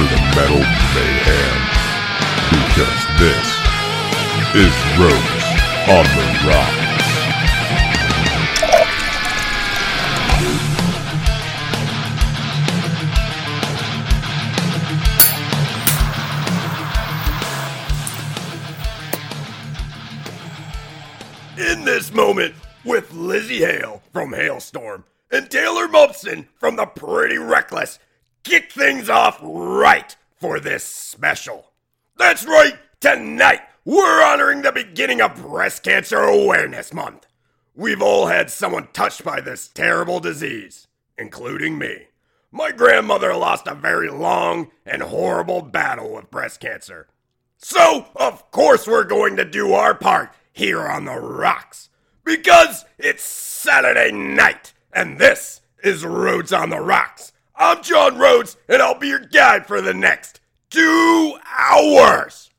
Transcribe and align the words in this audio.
for 0.00 0.14
the 0.14 0.20
metal 0.34 0.64
mayhem. 0.94 1.60
Because 2.48 3.00
this 3.18 3.46
is 4.54 4.72
Rogues 4.98 5.44
on 5.88 6.04
the 6.16 6.24
Rock. 6.48 6.76
In 21.58 21.84
this 21.84 22.12
moment, 22.14 22.54
with 22.84 23.10
Lzzy 23.12 23.58
Hale 23.58 24.02
from 24.14 24.32
Halestorm 24.32 25.04
and 25.30 25.50
Taylor 25.50 25.88
Momsen 25.88 26.46
from 26.58 26.76
The 26.76 26.86
Pretty 26.86 27.36
Reckless, 27.36 27.98
Peraton. 28.42 30.16
Breast 35.50 35.82
Cancer 35.82 36.20
Awareness 36.20 36.94
Month. 36.94 37.26
We've 37.74 38.00
all 38.00 38.26
had 38.26 38.50
someone 38.50 38.88
touched 38.94 39.24
by 39.24 39.42
this 39.42 39.68
terrible 39.68 40.20
disease, 40.20 40.86
including 41.18 41.76
me. 41.76 42.06
My 42.50 42.72
grandmother 42.72 43.34
lost 43.34 43.66
a 43.66 43.74
very 43.74 44.08
long 44.08 44.70
and 44.86 45.02
horrible 45.02 45.60
battle 45.60 46.14
with 46.14 46.30
breast 46.30 46.60
cancer. 46.60 47.08
So, 47.58 48.06
of 48.16 48.50
course, 48.50 48.86
we're 48.86 49.04
going 49.04 49.36
to 49.36 49.44
do 49.44 49.74
our 49.74 49.94
part 49.94 50.30
here 50.52 50.88
on 50.88 51.04
the 51.04 51.20
rocks. 51.20 51.90
Because 52.24 52.84
it's 52.98 53.22
Saturday 53.22 54.12
night, 54.12 54.72
and 54.92 55.18
this 55.18 55.60
is 55.82 56.04
Rhodes 56.04 56.52
on 56.52 56.70
the 56.70 56.80
Rocks. 56.80 57.32
I'm 57.54 57.82
John 57.82 58.18
Rhodes, 58.18 58.56
and 58.68 58.80
I'll 58.80 58.98
be 58.98 59.08
your 59.08 59.20
guide 59.20 59.66
for 59.66 59.80
the 59.80 59.94
next 59.94 60.40
two 60.70 61.34
hours. 61.58 62.50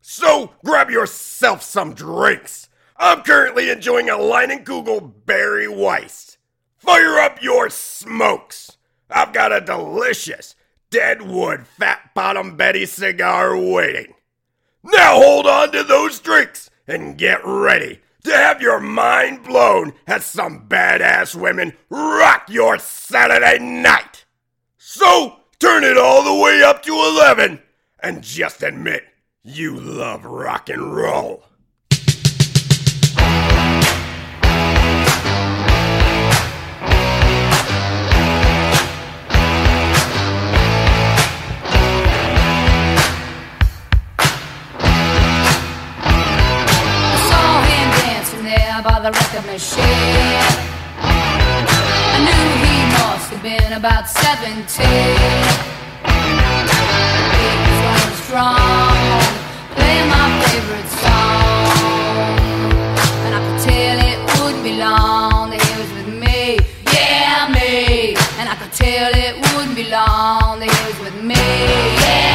So 0.00 0.52
grab 0.64 0.90
yourself 0.90 1.62
some 1.62 1.94
drinks. 1.94 2.68
I'm 2.96 3.22
currently 3.22 3.70
enjoying 3.70 4.08
a 4.08 4.16
Line 4.16 4.50
and 4.50 4.64
Google 4.64 5.00
Barry 5.00 5.66
Weiss. 5.66 6.38
Fire 6.76 7.18
up 7.18 7.42
your 7.42 7.70
smokes. 7.70 8.76
I've 9.10 9.32
got 9.32 9.52
a 9.52 9.60
delicious 9.60 10.54
Deadwood 10.90 11.66
Fat 11.66 12.10
Bottom 12.14 12.56
Betty 12.56 12.86
cigar 12.86 13.56
waiting. 13.56 14.14
Now 14.82 15.14
hold 15.14 15.46
on 15.46 15.72
to 15.72 15.82
those 15.82 16.20
drinks 16.20 16.70
and 16.86 17.18
get 17.18 17.40
ready 17.44 18.00
to 18.24 18.32
have 18.32 18.60
your 18.60 18.80
mind 18.80 19.42
blown 19.44 19.94
as 20.06 20.24
some 20.24 20.68
badass 20.68 21.34
women 21.34 21.72
rock 21.90 22.44
your 22.48 22.78
Saturday 22.78 23.58
night. 23.58 24.23
So 24.96 25.40
turn 25.58 25.82
it 25.82 25.98
all 25.98 26.22
the 26.22 26.40
way 26.40 26.62
up 26.62 26.84
to 26.84 26.92
11 26.92 27.60
and 27.98 28.22
just 28.22 28.62
admit 28.62 29.02
you 29.42 29.74
love 29.74 30.24
rock 30.24 30.68
and 30.68 30.94
roll. 30.94 31.42
by 48.82 49.00
the 49.00 49.10
record 49.12 49.46
machine. 49.46 50.33
been 53.44 53.74
about 53.74 54.08
17. 54.08 54.56
He's 54.56 55.10
going 57.84 58.14
strong, 58.24 58.96
playing 59.76 60.08
my 60.08 60.26
favorite 60.48 60.88
song. 61.04 62.40
And 63.26 63.34
I 63.36 63.40
could 63.44 63.60
tell 63.68 63.98
it 64.00 64.18
wouldn't 64.40 64.64
be 64.64 64.78
long 64.78 65.50
that 65.50 65.60
he 65.60 65.72
was 65.78 65.92
with 65.92 66.08
me, 66.08 66.56
yeah, 66.90 67.52
me. 67.52 68.16
And 68.38 68.48
I 68.48 68.54
could 68.58 68.72
tell 68.72 69.12
it 69.12 69.36
wouldn't 69.54 69.76
be 69.76 69.90
long 69.90 70.60
that 70.60 70.70
he 70.72 70.80
was 70.90 70.98
with 71.04 71.22
me, 71.22 71.34
yeah. 71.34 72.33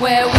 where 0.00 0.37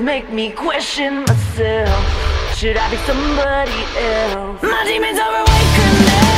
make 0.00 0.30
me 0.30 0.50
question 0.50 1.20
myself. 1.20 2.56
Should 2.56 2.76
I 2.76 2.90
be 2.90 2.96
somebody 3.06 3.70
else? 3.98 4.62
My 4.62 4.84
demons 4.84 5.18
are 5.18 5.36
awakened. 5.36 6.29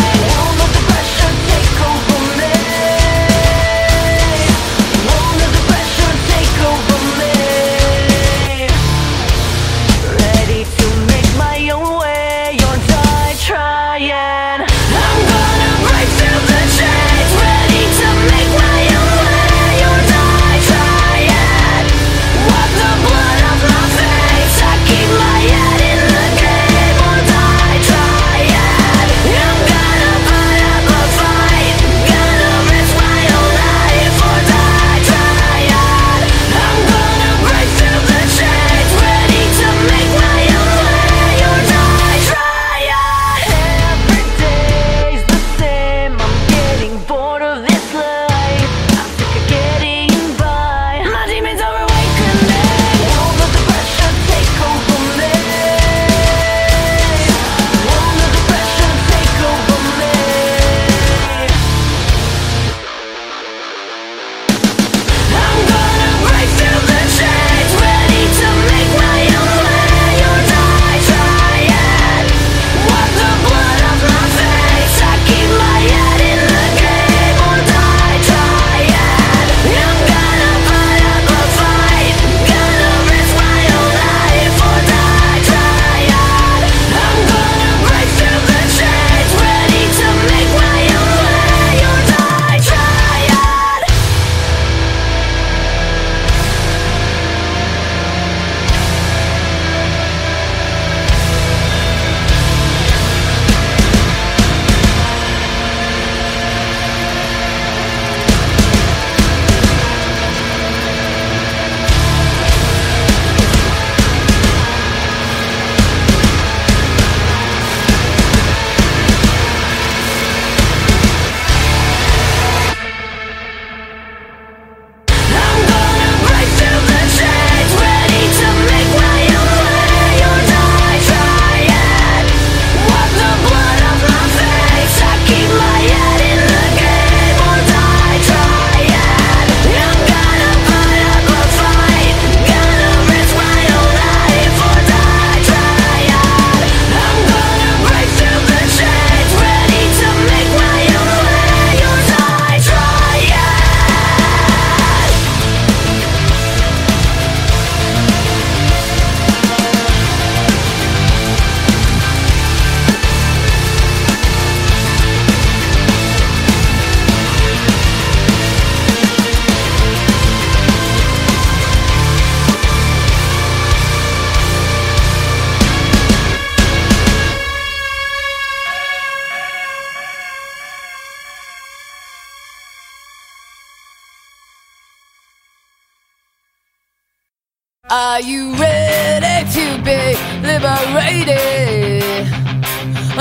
On 191.22 191.28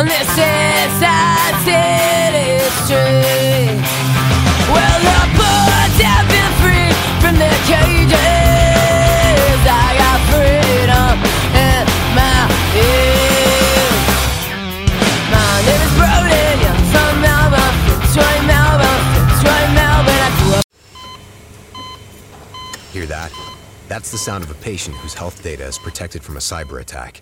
this 0.08 0.30
inside 0.34 1.54
city 1.62 2.58
street. 2.82 3.78
Well, 4.74 4.98
the 5.06 5.22
birds 5.38 6.02
have 6.02 6.26
been 6.26 6.52
free 6.58 6.90
from 7.22 7.38
their 7.38 7.54
cages. 7.70 8.18
I 9.70 9.94
got 10.02 10.18
freedom 10.34 11.14
in 11.54 11.86
my 12.18 12.50
ears. 12.74 14.02
My 15.30 15.62
name 15.62 15.82
is 15.86 15.94
Brody. 15.94 16.58
I'm 16.66 16.82
from 16.90 17.14
Melbourne, 17.22 17.78
Melbourne, 18.50 19.06
Melbourne. 19.78 20.34
I. 20.50 20.66
Hear 22.92 23.06
that? 23.06 23.32
That's 23.88 24.10
the 24.10 24.18
sound 24.18 24.44
of 24.44 24.50
a 24.50 24.56
patient 24.56 24.96
whose 24.98 25.14
health 25.14 25.44
data 25.44 25.66
is 25.66 25.78
protected 25.78 26.24
from 26.24 26.36
a 26.38 26.40
cyber 26.40 26.82
attack. 26.82 27.22